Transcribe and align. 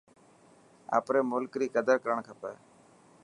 آپري 0.97 1.21
ملڪ 1.31 1.51
ري 1.61 1.67
قدر 1.75 1.95
ڪرڻ 2.05 2.17
کپي. 2.27 2.53